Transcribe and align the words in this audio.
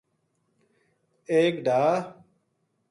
ایک 1.33 1.53
ڈھا 1.65 1.81